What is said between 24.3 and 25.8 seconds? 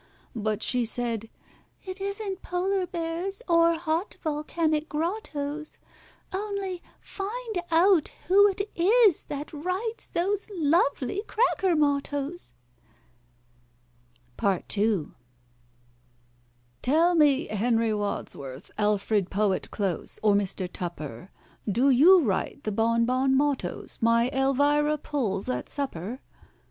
ELVIRA pulls at